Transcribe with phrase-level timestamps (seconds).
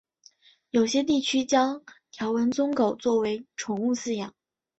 [0.71, 4.33] 有些地区将条纹鬣狗作为宠物饲养。